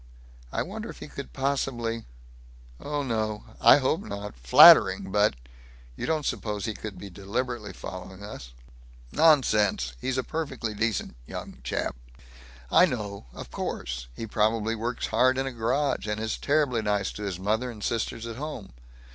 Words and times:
I 0.51 0.63
wonder 0.63 0.89
if 0.89 0.97
he 0.97 1.07
could 1.07 1.31
possibly 1.31 2.05
Oh 2.79 3.03
no. 3.03 3.43
I 3.61 3.77
hope 3.77 4.01
not. 4.01 4.35
Flattering, 4.35 5.11
but 5.11 5.35
You 5.95 6.07
don't 6.07 6.25
suppose 6.25 6.65
he 6.65 6.73
could 6.73 6.97
be 6.97 7.11
deliberately 7.11 7.71
following 7.71 8.23
us?" 8.23 8.49
"Nonsense! 9.11 9.93
He's 10.01 10.17
a 10.17 10.23
perfectly 10.23 10.73
decent 10.73 11.15
young 11.27 11.59
chap." 11.63 11.95
"I 12.71 12.87
know. 12.87 13.27
Of 13.31 13.51
course. 13.51 14.07
He 14.15 14.25
probably 14.25 14.73
works 14.73 15.05
hard 15.05 15.37
in 15.37 15.45
a 15.45 15.51
garage, 15.51 16.07
and 16.07 16.19
is 16.19 16.35
terribly 16.35 16.81
nice 16.81 17.11
to 17.11 17.21
his 17.21 17.37
mother 17.37 17.69
and 17.69 17.83
sisters 17.83 18.25
at 18.25 18.37
home. 18.37 18.71